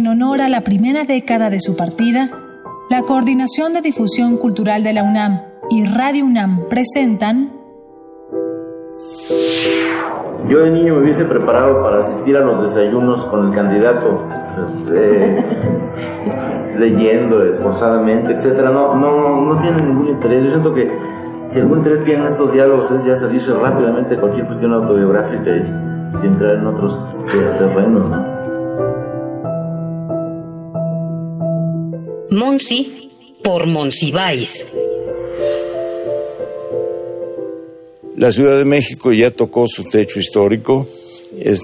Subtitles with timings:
[0.00, 2.30] en honor a la primera década de su partida,
[2.88, 7.52] la Coordinación de Difusión Cultural de la UNAM y Radio UNAM presentan
[10.48, 14.24] yo de niño me hubiese preparado para asistir a los desayunos con el candidato,
[14.90, 15.44] eh,
[16.78, 18.70] leyendo esforzadamente, etcétera.
[18.70, 20.44] No, no, no tiene ningún interés.
[20.44, 20.90] Yo siento que
[21.50, 26.26] si algún interés tienen estos diálogos es ya salirse rápidamente de cualquier cuestión autobiográfica y,
[26.26, 27.16] entrar en otros
[27.58, 28.39] terrenos, ¿no?
[32.30, 33.10] Monsi
[33.42, 34.70] por Monsiváis.
[38.16, 40.86] La Ciudad de México ya tocó su techo histórico.
[41.36, 41.56] Eh,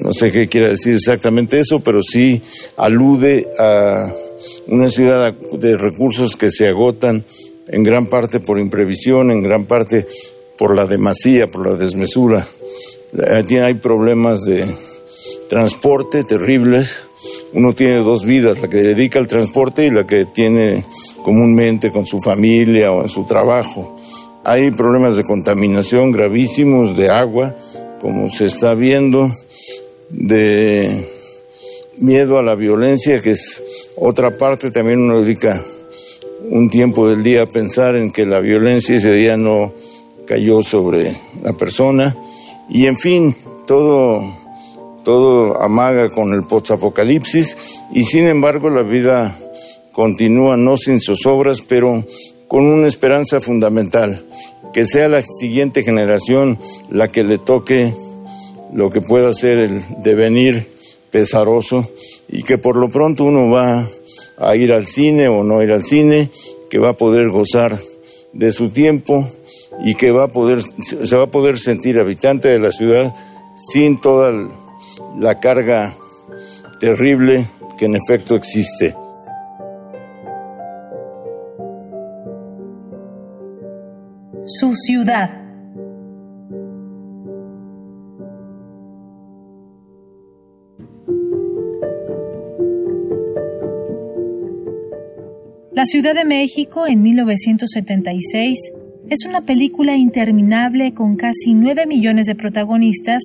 [0.00, 2.40] no sé qué quiere decir exactamente eso, pero sí
[2.76, 4.12] alude a
[4.68, 7.24] una ciudad de recursos que se agotan
[7.68, 10.06] en gran parte por imprevisión, en gran parte
[10.58, 12.46] por la demasía, por la desmesura.
[13.18, 14.66] Hay problemas de
[15.48, 17.02] transporte terribles.
[17.54, 20.84] Uno tiene dos vidas, la que dedica al transporte y la que tiene
[21.22, 23.96] comúnmente con su familia o en su trabajo.
[24.44, 27.54] Hay problemas de contaminación gravísimos de agua,
[28.00, 29.30] como se está viendo,
[30.10, 31.08] de
[31.98, 33.62] miedo a la violencia, que es
[33.96, 35.64] otra parte, también uno dedica
[36.50, 39.72] un tiempo del día a pensar en que la violencia ese día no
[40.26, 42.16] cayó sobre la persona.
[42.68, 44.36] Y en fin, todo,
[45.04, 47.56] todo amaga con el post-apocalipsis
[47.92, 49.36] y sin embargo la vida
[49.92, 52.04] continúa no sin zozobras, pero
[52.48, 54.24] con una esperanza fundamental,
[54.72, 56.58] que sea la siguiente generación
[56.90, 57.94] la que le toque
[58.72, 60.66] lo que pueda ser el devenir
[61.10, 61.88] pesaroso
[62.28, 63.88] y que por lo pronto uno va
[64.38, 66.30] a ir al cine o no ir al cine,
[66.70, 67.78] que va a poder gozar
[68.32, 69.28] de su tiempo
[69.84, 73.14] y que va a poder, se va a poder sentir habitante de la ciudad
[73.54, 74.32] sin toda
[75.16, 75.94] la carga
[76.80, 77.46] terrible
[77.78, 78.94] que en efecto existe.
[84.44, 85.30] su ciudad.
[95.72, 98.58] La Ciudad de México en 1976
[99.08, 103.22] es una película interminable con casi 9 millones de protagonistas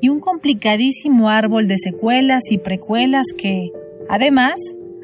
[0.00, 3.70] y un complicadísimo árbol de secuelas y precuelas que,
[4.08, 4.54] además,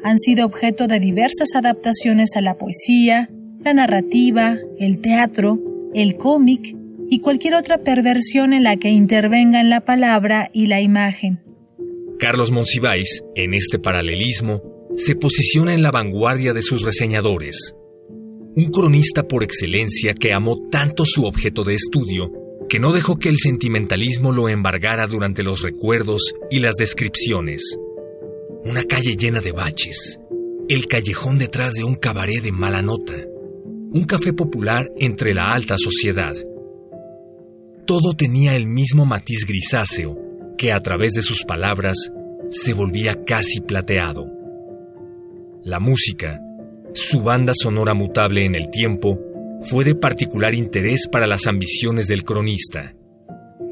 [0.03, 3.29] han sido objeto de diversas adaptaciones a la poesía,
[3.63, 5.59] la narrativa, el teatro,
[5.93, 6.75] el cómic
[7.09, 11.39] y cualquier otra perversión en la que intervengan la palabra y la imagen.
[12.19, 14.61] Carlos Monsiváis, en este paralelismo,
[14.95, 17.73] se posiciona en la vanguardia de sus reseñadores.
[18.55, 22.31] Un cronista por excelencia que amó tanto su objeto de estudio
[22.69, 27.77] que no dejó que el sentimentalismo lo embargara durante los recuerdos y las descripciones.
[28.63, 30.19] Una calle llena de baches,
[30.67, 33.13] el callejón detrás de un cabaret de mala nota,
[33.93, 36.33] un café popular entre la alta sociedad.
[37.85, 40.17] Todo tenía el mismo matiz grisáceo
[40.57, 42.11] que a través de sus palabras
[42.49, 44.25] se volvía casi plateado.
[45.63, 46.39] La música,
[46.93, 49.19] su banda sonora mutable en el tiempo,
[49.65, 52.93] fue de particular interés para las ambiciones del cronista.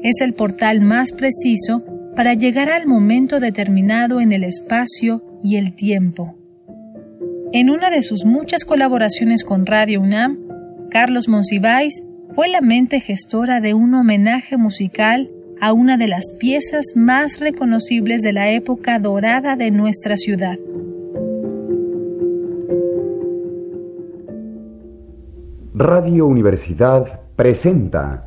[0.02, 1.84] Es el portal más preciso
[2.16, 6.36] para llegar al momento determinado en el espacio y el tiempo.
[7.52, 10.38] En una de sus muchas colaboraciones con Radio UNAM,
[10.90, 12.02] Carlos Monsiváis
[12.34, 15.30] fue la mente gestora de un homenaje musical
[15.60, 20.58] a una de las piezas más reconocibles de la época dorada de nuestra ciudad.
[25.76, 28.22] Radio Universidad presenta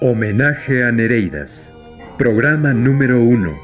[0.00, 1.74] Homenaje a Nereidas,
[2.16, 3.58] programa número uno.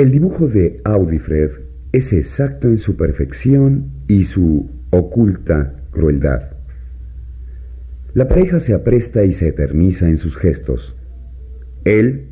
[0.00, 1.50] El dibujo de Audifred
[1.92, 6.52] es exacto en su perfección y su oculta crueldad.
[8.14, 10.96] La pareja se apresta y se eterniza en sus gestos.
[11.84, 12.28] Él,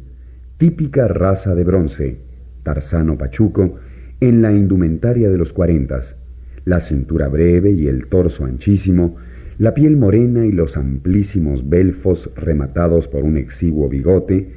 [0.57, 2.21] típica raza de bronce,
[2.63, 3.75] Tarzano Pachuco,
[4.19, 6.17] en la indumentaria de los cuarentas,
[6.65, 9.17] la cintura breve y el torso anchísimo,
[9.59, 14.55] la piel morena y los amplísimos belfos rematados por un exiguo bigote,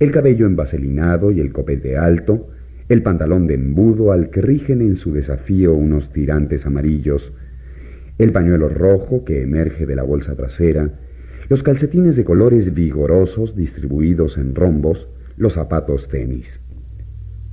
[0.00, 2.48] el cabello envaselinado y el copete alto,
[2.88, 7.32] el pantalón de embudo al que rigen en su desafío unos tirantes amarillos,
[8.18, 10.98] el pañuelo rojo que emerge de la bolsa trasera,
[11.50, 16.60] los calcetines de colores vigorosos distribuidos en rombos, los zapatos tenis.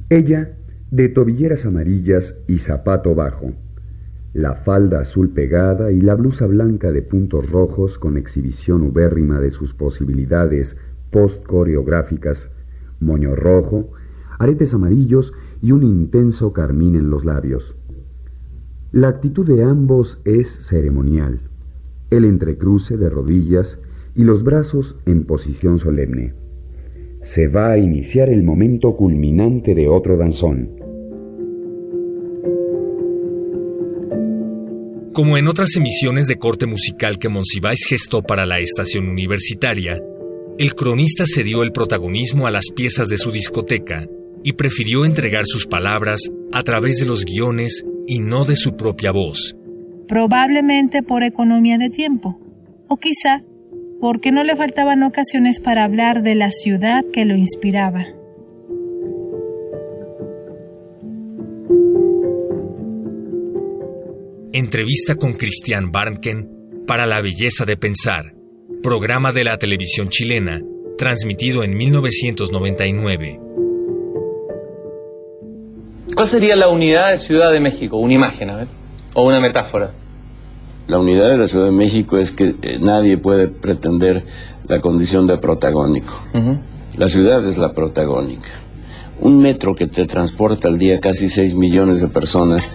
[0.09, 0.55] Ella,
[0.89, 3.51] de tobilleras amarillas y zapato bajo,
[4.33, 9.51] la falda azul pegada y la blusa blanca de puntos rojos con exhibición ubérrima de
[9.51, 10.77] sus posibilidades
[11.12, 12.51] post-coreográficas,
[13.00, 13.92] moño rojo,
[14.39, 17.75] aretes amarillos y un intenso carmín en los labios.
[18.92, 21.42] La actitud de ambos es ceremonial,
[22.09, 23.80] el entrecruce de rodillas
[24.15, 26.33] y los brazos en posición solemne.
[27.21, 30.69] Se va a iniciar el momento culminante de otro danzón.
[35.13, 40.01] Como en otras emisiones de corte musical que Monsiváis gestó para la estación universitaria,
[40.57, 44.07] el cronista cedió el protagonismo a las piezas de su discoteca
[44.44, 46.21] y prefirió entregar sus palabras
[46.51, 49.56] a través de los guiones y no de su propia voz.
[50.07, 52.39] Probablemente por economía de tiempo,
[52.88, 53.42] o quizá
[54.00, 58.06] porque no le faltaban ocasiones para hablar de la ciudad que lo inspiraba.
[64.54, 66.50] Entrevista con Cristian Barnken
[66.88, 68.37] para La Belleza de Pensar,
[68.81, 70.62] programa de la televisión chilena,
[70.97, 73.39] transmitido en 1999.
[76.13, 77.97] ¿Cuál sería la unidad de Ciudad de México?
[77.97, 78.68] Una imagen, a ver,
[79.13, 79.91] o una metáfora.
[80.88, 84.24] La unidad de la Ciudad de México es que eh, nadie puede pretender
[84.68, 86.21] la condición de protagónico.
[86.97, 88.50] La ciudad es la protagónica.
[89.19, 92.71] Un metro que te transporta al día casi 6 millones de personas,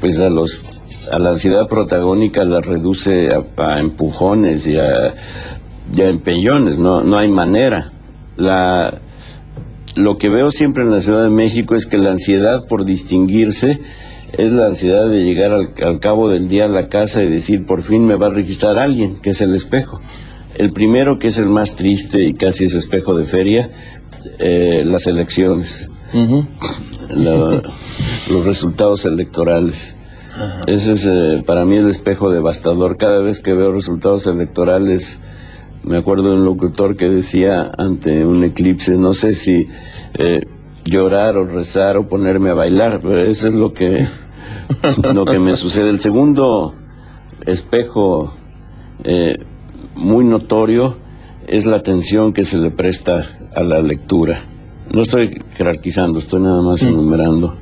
[0.00, 0.64] pues a los
[1.10, 5.14] a la ciudad protagónica la reduce a, empujones y a,
[5.96, 7.90] empellones, no, no hay manera.
[8.36, 8.94] La,
[9.96, 13.80] lo que veo siempre en la Ciudad de México es que la ansiedad por distinguirse
[14.32, 17.82] es la ansiedad de llegar al, cabo del día a la casa y decir, por
[17.82, 20.00] fin me va a registrar alguien, que es el espejo.
[20.56, 23.70] El primero, que es el más triste y casi es espejo de feria,
[24.38, 25.90] eh, las elecciones,
[27.10, 29.96] los resultados electorales.
[30.66, 32.96] Ese es eh, para mí el espejo devastador.
[32.96, 35.20] Cada vez que veo resultados electorales,
[35.82, 39.68] me acuerdo de un locutor que decía ante un eclipse, no sé si
[40.14, 40.46] eh,
[40.84, 44.06] llorar o rezar o ponerme a bailar, pero eso es lo que,
[45.14, 45.90] lo que me sucede.
[45.90, 46.74] El segundo
[47.46, 48.34] espejo
[49.04, 49.38] eh,
[49.96, 50.96] muy notorio
[51.46, 54.40] es la atención que se le presta a la lectura.
[54.92, 56.88] No estoy jerarquizando, estoy nada más mm.
[56.88, 57.56] enumerando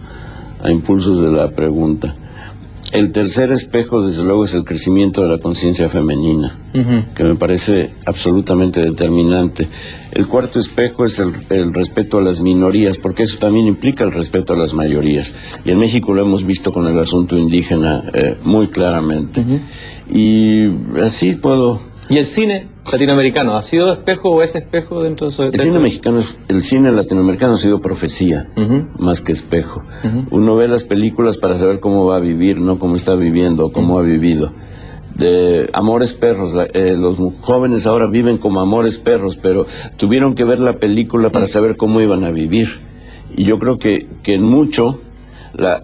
[0.63, 2.15] a impulsos de la pregunta.
[2.93, 6.59] El tercer espejo, desde luego, es el crecimiento de la conciencia femenina,
[7.15, 9.69] que me parece absolutamente determinante.
[10.11, 14.55] El cuarto espejo es el, respeto a las minorías, porque eso también implica el respeto
[14.55, 15.35] a las mayorías.
[15.67, 19.45] Y en México lo hemos visto con el asunto indígena eh, muy claramente.
[20.11, 20.69] Y
[21.03, 25.43] así puedo ¿Y el cine latinoamericano ha sido espejo o es espejo dentro de su...
[25.43, 28.49] El cine mexicano, el cine latinoamericano ha sido profecía,
[28.99, 29.83] más que espejo.
[30.31, 33.99] Uno ve las películas para saber cómo va a vivir, no cómo está viviendo, cómo
[33.99, 34.53] ha vivido.
[35.15, 40.61] De Amores Perros, eh, los jóvenes ahora viven como Amores Perros, pero tuvieron que ver
[40.61, 42.69] la película para saber cómo iban a vivir.
[43.37, 45.01] Y yo creo que, que en mucho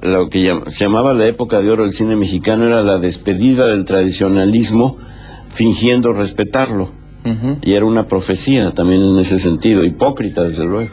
[0.02, 3.84] lo que se llamaba la época de oro del cine mexicano era la despedida del
[3.84, 4.98] tradicionalismo
[5.54, 6.90] fingiendo respetarlo.
[7.62, 10.90] Y era una profecía también en ese sentido, hipócrita desde luego.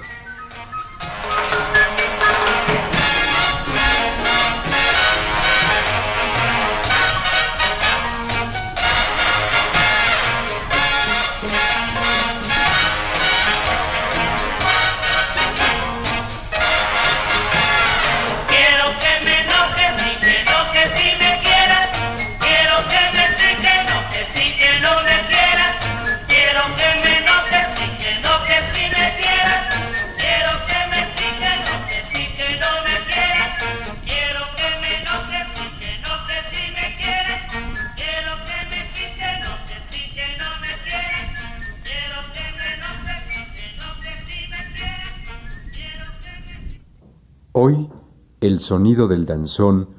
[48.81, 49.89] Sonido del danzón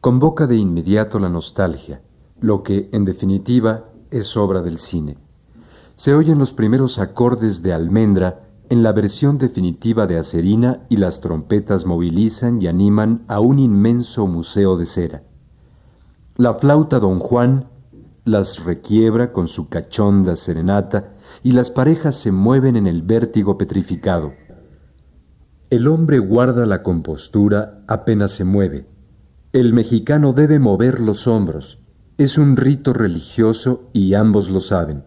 [0.00, 2.02] convoca de inmediato la nostalgia,
[2.40, 5.16] lo que, en definitiva, es obra del cine.
[5.94, 11.20] Se oyen los primeros acordes de almendra en la versión definitiva de Acerina y las
[11.20, 15.22] trompetas movilizan y animan a un inmenso museo de cera.
[16.34, 17.68] La flauta Don Juan
[18.24, 21.12] las requiebra con su cachonda serenata
[21.44, 24.32] y las parejas se mueven en el vértigo petrificado.
[25.72, 28.84] El hombre guarda la compostura apenas se mueve.
[29.54, 31.78] El mexicano debe mover los hombros.
[32.18, 35.04] Es un rito religioso y ambos lo saben.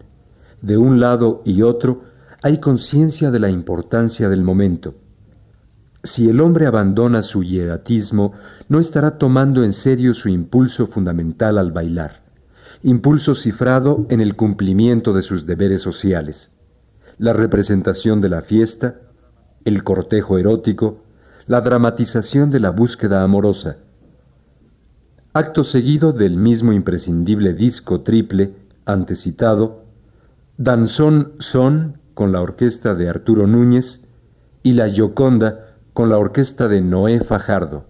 [0.63, 2.05] De un lado y otro
[2.41, 4.95] hay conciencia de la importancia del momento.
[6.01, 8.33] Si el hombre abandona su hieratismo,
[8.67, 12.23] no estará tomando en serio su impulso fundamental al bailar,
[12.81, 16.49] impulso cifrado en el cumplimiento de sus deberes sociales,
[17.19, 19.01] la representación de la fiesta,
[19.65, 21.01] el cortejo erótico,
[21.47, 23.77] la dramatización de la búsqueda amorosa.
[25.33, 28.53] Acto seguido del mismo imprescindible disco triple
[28.85, 29.83] antecitado,
[30.57, 34.05] Danzón Son con la orquesta de Arturo Núñez
[34.63, 37.85] y La Gioconda con la orquesta de Noé Fajardo.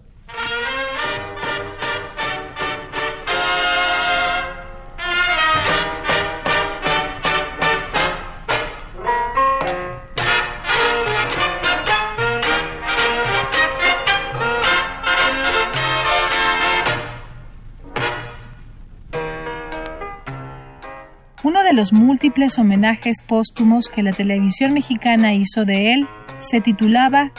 [21.86, 26.08] Los múltiples homenajes póstumos que la televisión mexicana hizo de él
[26.40, 27.32] se titulaba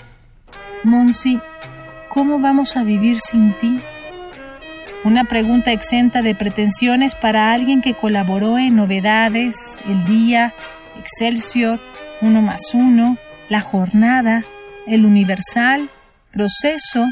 [0.85, 1.41] Monsi,
[2.09, 3.81] ¿cómo vamos a vivir sin ti?
[5.03, 10.55] Una pregunta exenta de pretensiones para alguien que colaboró en Novedades, El Día,
[10.97, 11.81] Excelsior,
[12.23, 14.45] Uno más Uno, La Jornada,
[14.87, 15.91] El Universal,
[16.31, 17.05] Proceso,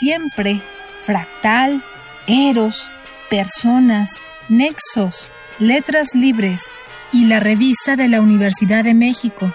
[0.00, 0.60] Siempre,
[1.04, 1.84] Fractal,
[2.26, 2.90] Eros,
[3.30, 5.30] Personas, Nexos,
[5.60, 6.72] Letras Libres
[7.12, 9.54] y la revista de la Universidad de México.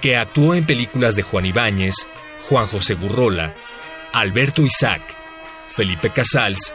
[0.00, 1.94] Que actuó en películas de Juan Ibáñez,
[2.48, 3.54] Juan José Gurrola,
[4.14, 5.02] Alberto Isaac,
[5.68, 6.72] Felipe Casals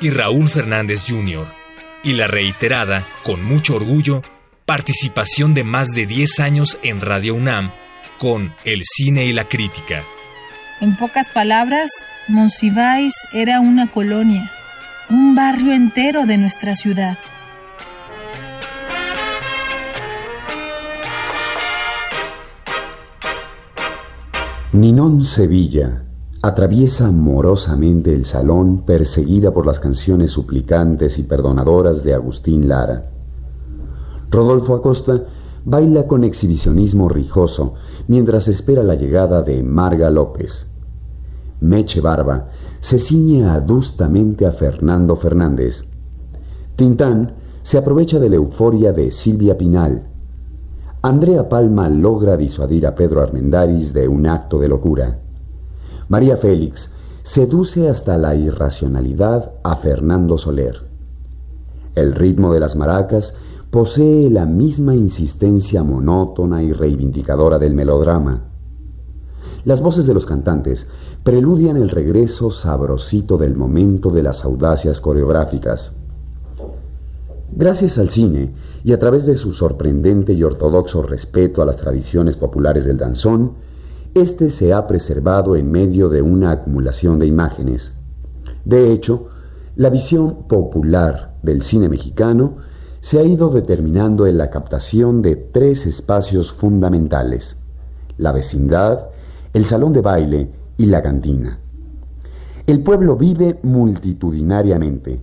[0.00, 1.54] y Raúl Fernández Jr.
[2.02, 4.22] Y la reiterada, con mucho orgullo,
[4.66, 7.72] participación de más de 10 años en Radio UNAM
[8.18, 10.02] con El cine y la crítica.
[10.80, 11.90] En pocas palabras,
[12.26, 14.50] Monsiváis era una colonia,
[15.08, 17.16] un barrio entero de nuestra ciudad.
[24.72, 26.04] Ninón Sevilla
[26.42, 33.10] atraviesa amorosamente el salón perseguida por las canciones suplicantes y perdonadoras de Agustín Lara.
[34.30, 35.24] Rodolfo Acosta
[35.64, 37.74] baila con exhibicionismo rijoso
[38.06, 40.70] mientras espera la llegada de Marga López.
[41.58, 45.86] Meche Barba se ciñe adustamente a Fernando Fernández.
[46.76, 50.09] Tintán se aprovecha de la euforia de Silvia Pinal
[51.02, 55.18] Andrea Palma logra disuadir a Pedro Armendáriz de un acto de locura.
[56.10, 56.92] María Félix
[57.22, 60.76] seduce hasta la irracionalidad a Fernando Soler.
[61.94, 63.34] El ritmo de las maracas
[63.70, 68.50] posee la misma insistencia monótona y reivindicadora del melodrama.
[69.64, 70.86] Las voces de los cantantes
[71.22, 75.96] preludian el regreso sabrosito del momento de las audacias coreográficas.
[77.52, 78.54] Gracias al cine
[78.84, 83.54] y a través de su sorprendente y ortodoxo respeto a las tradiciones populares del danzón,
[84.14, 87.94] este se ha preservado en medio de una acumulación de imágenes.
[88.64, 89.28] De hecho,
[89.76, 92.56] la visión popular del cine mexicano
[93.00, 97.56] se ha ido determinando en la captación de tres espacios fundamentales,
[98.18, 99.08] la vecindad,
[99.54, 101.58] el salón de baile y la cantina.
[102.66, 105.22] El pueblo vive multitudinariamente,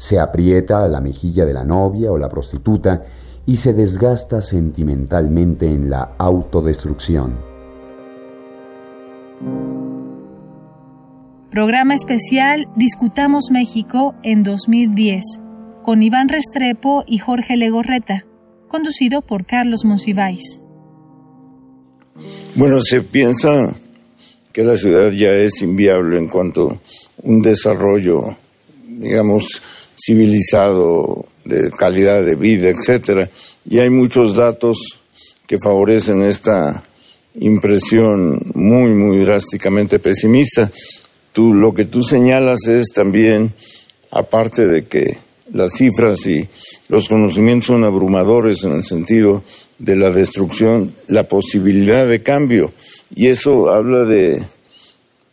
[0.00, 3.02] se aprieta a la mejilla de la novia o la prostituta
[3.44, 7.38] y se desgasta sentimentalmente en la autodestrucción.
[11.50, 15.22] Programa especial Discutamos México en 2010
[15.82, 18.24] con Iván Restrepo y Jorge Legorreta,
[18.68, 20.62] conducido por Carlos Monsiváis.
[22.54, 23.74] Bueno, se piensa
[24.50, 26.78] que la ciudad ya es inviable en cuanto a
[27.22, 28.34] un desarrollo,
[28.88, 29.60] digamos,
[30.04, 33.28] civilizado, de calidad de vida, etcétera.
[33.68, 34.78] Y hay muchos datos
[35.46, 36.84] que favorecen esta
[37.34, 40.70] impresión muy, muy drásticamente pesimista.
[41.32, 43.52] Tú, lo que tú señalas es también,
[44.10, 45.18] aparte de que
[45.52, 46.48] las cifras y
[46.88, 49.42] los conocimientos son abrumadores en el sentido
[49.78, 52.72] de la destrucción, la posibilidad de cambio.
[53.14, 54.42] Y eso habla de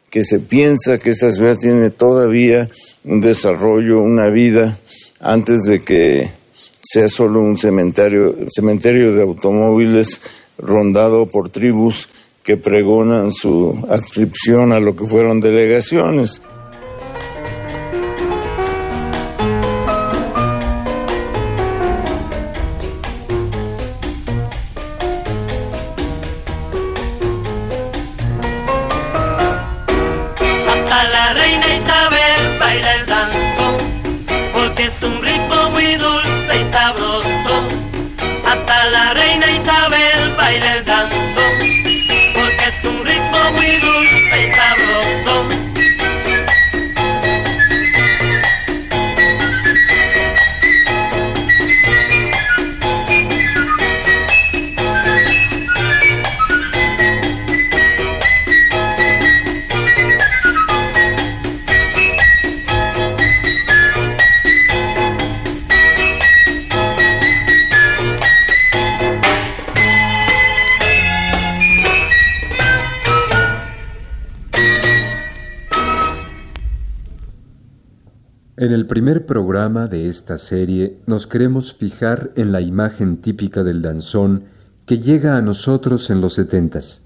[0.09, 2.69] que se piensa que esta ciudad tiene todavía
[3.07, 4.77] un desarrollo, una vida,
[5.19, 6.29] antes de que
[6.81, 10.21] sea solo un cementerio, cementerio de automóviles
[10.57, 12.09] rondado por tribus
[12.43, 16.41] que pregonan su adscripción a lo que fueron delegaciones.
[78.59, 83.83] En el primer programa de esta serie nos queremos fijar en la imagen típica del
[83.83, 84.45] danzón
[84.87, 87.03] que llega a nosotros en los setentas.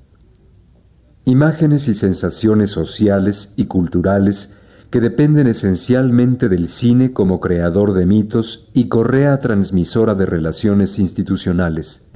[1.25, 4.55] Imágenes y sensaciones sociales y culturales
[4.91, 12.07] que dependen esencialmente del cine como creador de mitos y correa transmisora de relaciones institucionales.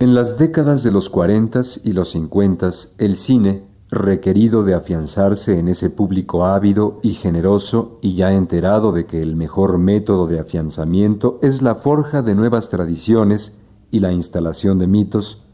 [0.00, 5.68] En las décadas de los cuarentas y los cincuentas, el cine, requerido de afianzarse en
[5.68, 11.38] ese público ávido y generoso y ya enterado de que el mejor método de afianzamiento
[11.42, 15.44] es la forja de nuevas tradiciones y la instalación de mitos,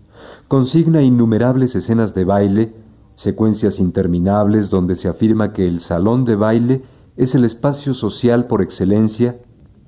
[0.46, 2.74] consigna innumerables escenas de baile,
[3.16, 6.82] secuencias interminables donde se afirma que el salón de baile
[7.16, 9.40] es el espacio social por excelencia,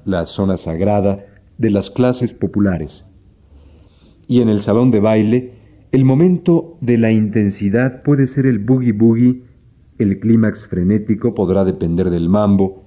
[0.04, 1.24] la zona sagrada
[1.56, 3.04] de las clases populares.
[4.26, 5.59] Y en el salón de baile,
[5.92, 9.42] el momento de la intensidad puede ser el boogie boogie,
[9.98, 12.84] el clímax frenético podrá depender del mambo,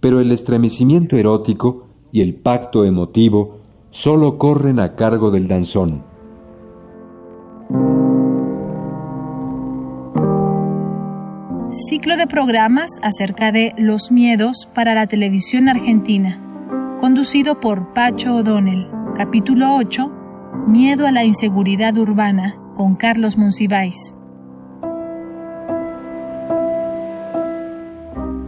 [0.00, 6.02] pero el estremecimiento erótico y el pacto emotivo solo corren a cargo del danzón.
[11.88, 16.38] Ciclo de programas acerca de los miedos para la televisión argentina,
[17.00, 20.21] conducido por Pacho O'Donnell, capítulo 8,
[20.66, 24.16] Miedo a la inseguridad urbana con Carlos Monsiváis.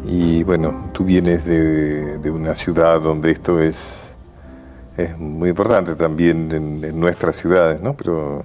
[0.04, 4.14] Y bueno, tú vienes de, una ciudad donde esto es,
[4.96, 7.94] es muy importante también en, nuestras ciudades, ¿no?
[7.94, 8.44] Pero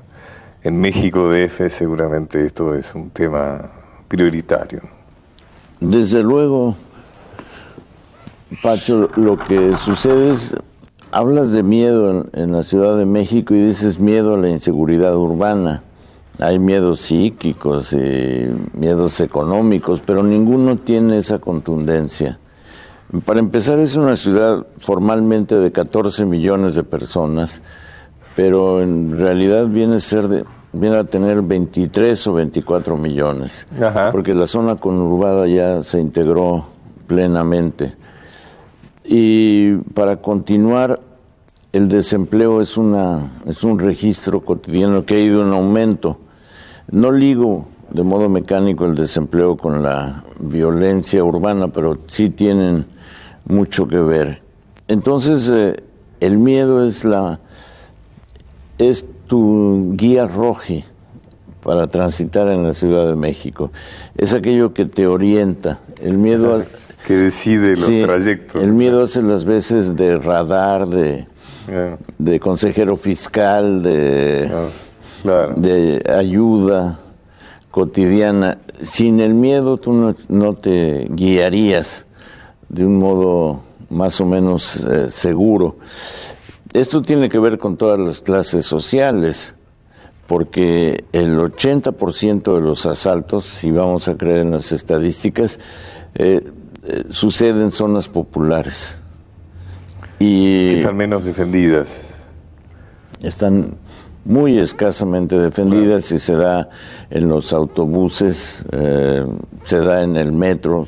[0.64, 3.70] en México DF seguramente esto es un tema
[4.08, 4.82] prioritario.
[5.80, 6.76] Desde luego,
[8.64, 10.56] Pacho, lo que sucede es
[11.12, 15.82] Hablas de miedo en, la Ciudad de México y dices miedo a la inseguridad urbana.
[16.40, 22.38] Hay miedos psíquicos y miedos económicos, pero ninguno tiene esa contundencia.
[23.26, 27.64] Para empezar, es una ciudad formalmente de 14 millones de personas,
[28.36, 33.68] pero en realidad viene a, ser de, viene a tener 23 o 24 millones,
[34.12, 36.68] porque la zona conurbada ya se integró
[37.08, 37.96] plenamente.
[39.12, 41.00] Y para continuar,
[41.74, 46.20] el desempleo es, una, es un registro cotidiano que ha ido en aumento.
[46.92, 52.86] No ligo de modo mecánico el desempleo con la violencia urbana, pero sí tienen
[53.46, 54.44] mucho que ver.
[54.88, 55.84] Entonces, eh,
[56.20, 57.40] el miedo es la
[58.78, 60.86] es tu guía roji
[61.64, 63.72] para transitar en la Ciudad de México.
[64.16, 65.80] Es aquello que te orienta.
[66.00, 66.64] El miedo
[67.10, 68.62] que decide los trayectos.
[68.62, 71.26] El miedo hace las veces de radar, de,
[72.20, 74.48] de consejero fiscal, de,
[75.56, 77.00] de ayuda
[77.72, 78.60] cotidiana.
[78.84, 82.06] Sin el miedo tú no, te guiarías
[82.68, 85.78] de un modo más o menos eh, seguro.
[86.74, 89.56] Esto tiene que ver con todas las clases sociales,
[90.28, 95.60] porque el 80% de los asaltos, si vamos a creer en las estadísticas,
[96.14, 96.44] eh,
[96.90, 99.02] eh, sucede en zonas populares.
[100.20, 101.90] Y están menos defendidas.
[103.22, 103.78] Están
[104.26, 106.70] muy escasamente defendidas y se da
[107.10, 109.26] en los autobuses, eh,
[109.64, 110.86] se da en el metro,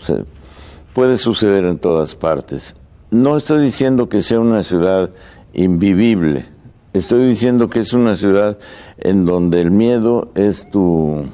[0.94, 2.76] puede suceder en todas partes.
[3.10, 5.10] No estoy diciendo que sea una ciudad
[5.54, 6.46] invivible,
[6.94, 8.58] estoy diciendo que es una ciudad
[8.98, 11.26] en donde el miedo es tu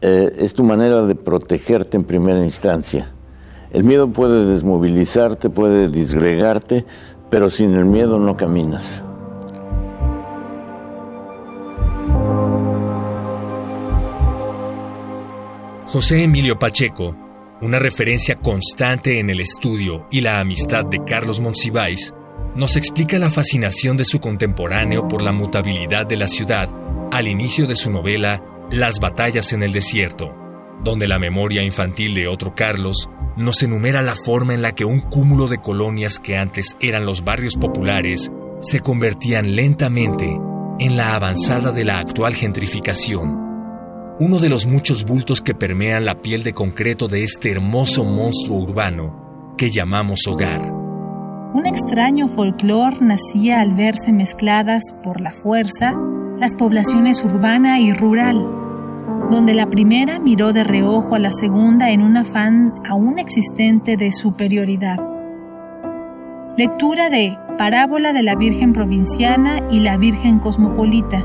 [0.00, 3.12] eh, es tu manera de protegerte en primera instancia.
[3.72, 6.84] El miedo puede desmovilizarte, puede disgregarte,
[7.30, 9.04] pero sin el miedo no caminas.
[15.86, 17.16] José Emilio Pacheco,
[17.60, 22.14] una referencia constante en el estudio y la amistad de Carlos Monsiváis,
[22.54, 26.68] nos explica la fascinación de su contemporáneo por la mutabilidad de la ciudad
[27.12, 30.32] al inicio de su novela las batallas en el desierto,
[30.84, 35.00] donde la memoria infantil de otro Carlos nos enumera la forma en la que un
[35.00, 38.30] cúmulo de colonias que antes eran los barrios populares
[38.60, 40.26] se convertían lentamente
[40.78, 43.36] en la avanzada de la actual gentrificación,
[44.20, 48.58] uno de los muchos bultos que permean la piel de concreto de este hermoso monstruo
[48.58, 50.70] urbano que llamamos hogar.
[51.52, 55.96] Un extraño folclore nacía al verse mezcladas por la fuerza
[56.40, 58.59] las poblaciones urbana y rural,
[59.30, 64.10] donde la primera miró de reojo a la segunda en un afán aún existente de
[64.10, 64.98] superioridad.
[66.56, 71.24] Lectura de Parábola de la Virgen Provinciana y la Virgen Cosmopolita,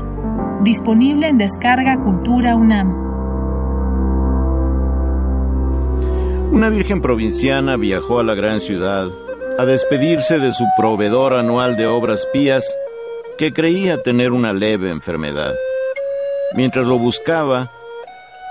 [0.62, 3.06] disponible en descarga Cultura UNAM.
[6.52, 9.08] Una Virgen Provinciana viajó a la gran ciudad
[9.58, 12.64] a despedirse de su proveedor anual de obras pías
[13.36, 15.54] que creía tener una leve enfermedad.
[16.54, 17.70] Mientras lo buscaba,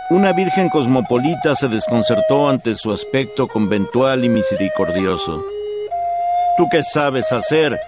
[0.10, 5.44] una virgen cosmopolita se desconcertó ante su aspecto conventual y misericordioso.
[6.58, 7.80] ¿Tú qué sabes hacer?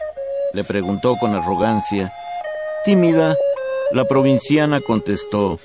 [0.53, 2.11] le preguntó con arrogancia.
[2.85, 3.35] Tímida,
[3.91, 5.59] la provinciana contestó,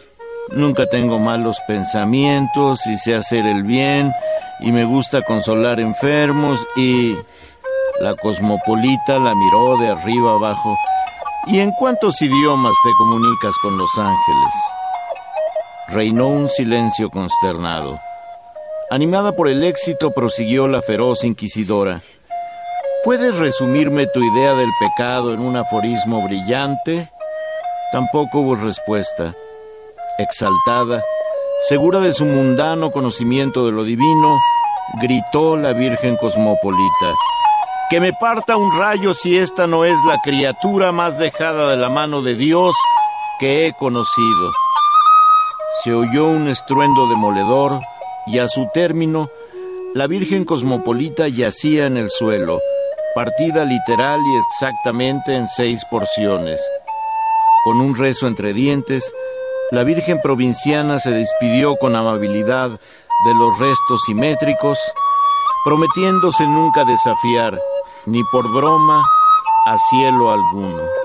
[0.50, 4.12] Nunca tengo malos pensamientos y sé hacer el bien
[4.60, 7.16] y me gusta consolar enfermos y...
[8.00, 10.76] La cosmopolita la miró de arriba abajo.
[11.46, 14.71] ¿Y en cuántos idiomas te comunicas con los ángeles?
[15.92, 18.00] Reinó un silencio consternado.
[18.90, 22.00] Animada por el éxito, prosiguió la feroz inquisidora.
[23.04, 27.10] ¿Puedes resumirme tu idea del pecado en un aforismo brillante?
[27.92, 29.34] Tampoco hubo respuesta.
[30.18, 31.02] Exaltada,
[31.68, 34.38] segura de su mundano conocimiento de lo divino,
[34.98, 37.12] gritó la Virgen Cosmopolita.
[37.90, 41.90] Que me parta un rayo si esta no es la criatura más dejada de la
[41.90, 42.74] mano de Dios
[43.38, 44.52] que he conocido.
[45.84, 47.80] Se oyó un estruendo demoledor
[48.26, 49.30] y a su término,
[49.94, 52.60] la Virgen Cosmopolita yacía en el suelo
[53.14, 56.60] partida literal y exactamente en seis porciones.
[57.64, 59.12] Con un rezo entre dientes,
[59.70, 64.78] la Virgen Provinciana se despidió con amabilidad de los restos simétricos,
[65.64, 67.58] prometiéndose nunca desafiar,
[68.06, 69.04] ni por broma,
[69.66, 71.01] a cielo alguno.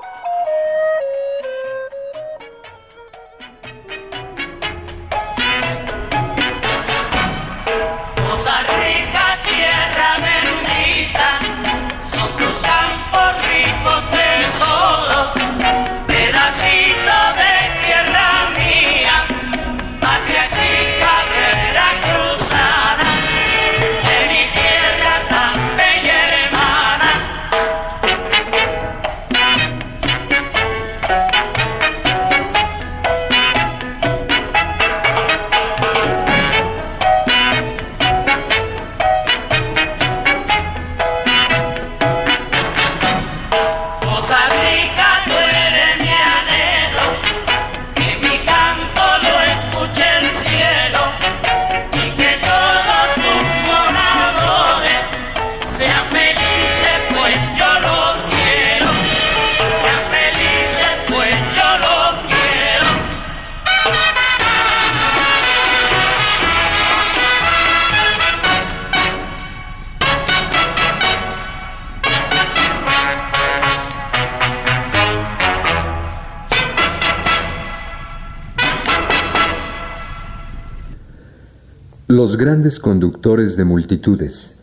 [82.10, 84.56] Los grandes conductores de multitudes,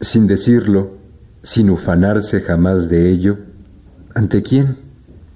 [0.00, 0.92] sin decirlo,
[1.42, 3.38] sin ufanarse jamás de ello,
[4.14, 4.76] ¿ante quién?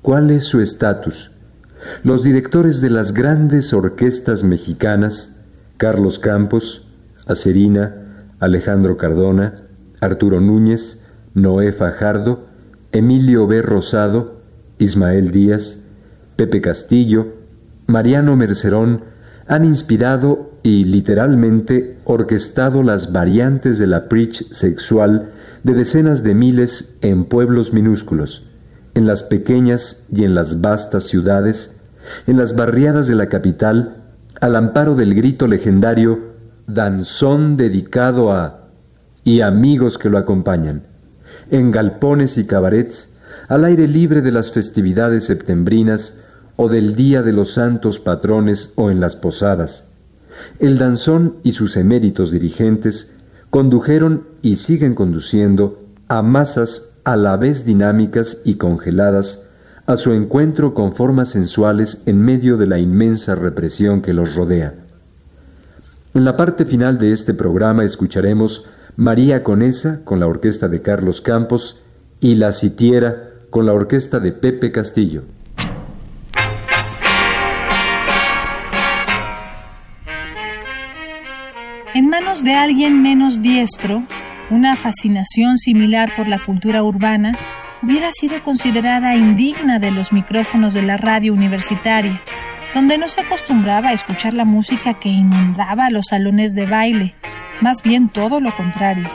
[0.02, 1.32] ¿Cuál es su estatus?
[2.04, 5.40] Los directores de las grandes orquestas mexicanas,
[5.78, 6.86] Carlos Campos,
[7.26, 9.64] Acerina, Alejandro Cardona,
[10.00, 11.00] Arturo Núñez,
[11.34, 12.46] Noé Fajardo,
[12.92, 13.62] Emilio B.
[13.62, 14.42] Rosado,
[14.78, 15.80] Ismael Díaz,
[16.36, 17.34] Pepe Castillo,
[17.88, 19.16] Mariano Mercerón,
[19.48, 25.30] han inspirado y literalmente orquestado las variantes de la preach sexual
[25.62, 28.42] de decenas de miles en pueblos minúsculos,
[28.94, 31.76] en las pequeñas y en las vastas ciudades,
[32.26, 33.98] en las barriadas de la capital,
[34.40, 36.32] al amparo del grito legendario
[36.66, 38.66] Danzón dedicado a
[39.22, 40.82] y amigos que lo acompañan,
[41.48, 43.10] en galpones y cabarets,
[43.46, 46.18] al aire libre de las festividades septembrinas
[46.56, 49.92] o del Día de los Santos Patrones o en las posadas,
[50.58, 53.14] el danzón y sus eméritos dirigentes
[53.50, 59.46] condujeron y siguen conduciendo a masas a la vez dinámicas y congeladas
[59.86, 64.74] a su encuentro con formas sensuales en medio de la inmensa represión que los rodea.
[66.14, 68.64] En la parte final de este programa escucharemos
[68.96, 71.80] María Conesa con la orquesta de Carlos Campos
[72.20, 75.22] y La Sitiera con la orquesta de Pepe Castillo.
[81.96, 84.06] En manos de alguien menos diestro,
[84.50, 87.32] una fascinación similar por la cultura urbana
[87.82, 92.20] hubiera sido considerada indigna de los micrófonos de la radio universitaria,
[92.74, 97.14] donde no se acostumbraba a escuchar la música que inundaba los salones de baile,
[97.62, 99.08] más bien todo lo contrario.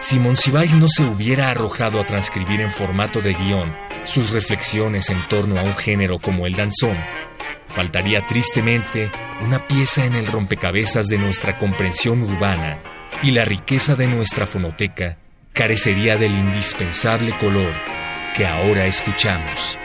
[0.00, 5.18] Si Monsiváis no se hubiera arrojado a transcribir en formato de guion sus reflexiones en
[5.28, 6.96] torno a un género como el danzón,
[7.70, 9.10] faltaría tristemente
[9.42, 12.78] una pieza en el rompecabezas de nuestra comprensión urbana
[13.22, 15.18] y la riqueza de nuestra fonoteca
[15.52, 17.72] carecería del indispensable color
[18.36, 19.78] que ahora escuchamos.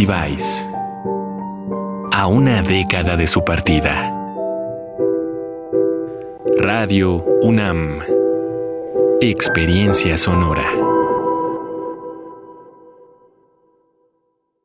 [0.00, 0.66] Monsiváis.
[2.10, 4.10] A una década de su partida.
[6.56, 7.98] Radio UNAM.
[9.20, 10.89] Experiencia sonora.